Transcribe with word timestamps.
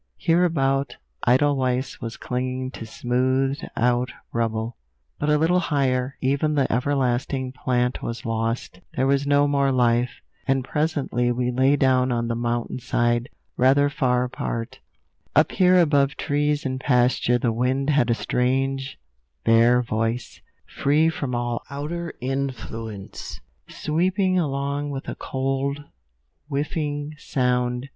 Hereabout 0.17 0.97
edelweiss 1.27 2.01
was 2.01 2.17
clinging 2.17 2.71
to 2.71 2.87
smoothed 2.87 3.67
out 3.77 4.11
rubble; 4.33 4.75
but 5.19 5.29
a 5.29 5.37
little 5.37 5.59
higher, 5.59 6.17
even 6.21 6.55
the 6.55 6.65
everlasting 6.73 7.51
plant 7.51 8.01
was 8.01 8.25
lost, 8.25 8.79
there 8.95 9.05
was 9.05 9.27
no 9.27 9.47
more 9.47 9.71
life. 9.71 10.09
And 10.47 10.65
presently 10.65 11.31
we 11.31 11.51
lay 11.51 11.75
down 11.75 12.11
on 12.11 12.27
the 12.27 12.35
mountain 12.35 12.79
side, 12.79 13.29
rather 13.57 13.91
far 13.91 14.23
apart. 14.23 14.79
Up 15.35 15.51
here 15.51 15.79
above 15.79 16.17
trees 16.17 16.65
and 16.65 16.79
pasture 16.79 17.37
the 17.37 17.53
wind 17.53 17.91
had 17.91 18.09
a 18.09 18.15
strange, 18.15 18.97
bare 19.45 19.83
voice, 19.83 20.41
free 20.65 21.09
from 21.09 21.35
all 21.35 21.61
outer 21.69 22.11
influence, 22.19 23.39
sweeping 23.67 24.39
along 24.39 24.89
with 24.89 25.07
a 25.07 25.13
cold, 25.13 25.83
whiffing 26.47 27.13
sound. 27.19 27.87